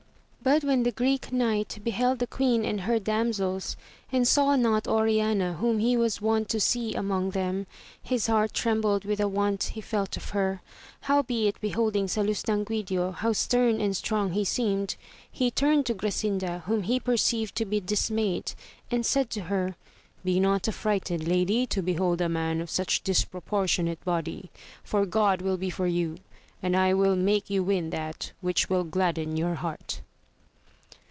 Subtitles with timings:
[0.43, 3.75] But when the Greek knight beheld the queen and her damsels^
[4.11, 7.67] and saw not Oriana whom he was wont to see among them,
[8.01, 10.63] his heart trembled with the want he felt of her;
[11.01, 14.95] howbeit beholding Salustanquidio how stem and strong he seemed,
[15.31, 18.53] he turned to Grasinda whom he perceived to be dismayed,
[18.89, 19.75] and said to her.
[20.23, 24.49] Be not aflWghted lady to behold a man of such dispropor tionate body,
[24.83, 26.17] for God will be for you,
[26.63, 30.01] and I will make you win that, which will gladden your heart.